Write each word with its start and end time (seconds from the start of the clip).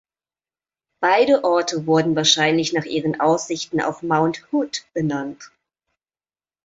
Beide 0.99 1.43
Orte 1.43 1.85
wurden 1.85 2.15
wahrscheinlich 2.15 2.73
nach 2.73 2.85
ihren 2.85 3.19
Aussichten 3.19 3.79
auf 3.81 4.01
Mount 4.01 4.51
Hood 4.51 4.83
benannt. 4.95 5.51